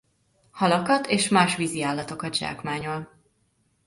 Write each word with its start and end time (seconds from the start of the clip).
Halakat 0.51 1.07
és 1.07 1.29
más 1.29 1.55
vízi 1.55 1.83
állatokat 1.83 2.35
zsákmányol. 2.35 3.09